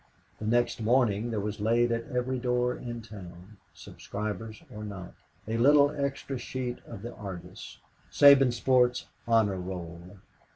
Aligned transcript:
The 0.39 0.47
next 0.47 0.81
morning 0.81 1.29
there 1.29 1.39
was 1.39 1.59
laid 1.59 1.91
at 1.91 2.07
every 2.11 2.39
door 2.39 2.75
in 2.75 3.03
town 3.03 3.57
subscribers 3.71 4.63
or 4.73 4.83
not 4.83 5.13
a 5.47 5.57
little 5.57 5.91
extra 5.91 6.39
sheet 6.39 6.79
of 6.87 7.03
the 7.03 7.13
Argus 7.13 7.77
Sabinsport's 8.11 9.05
Honor 9.27 9.57
Roll. 9.59 10.17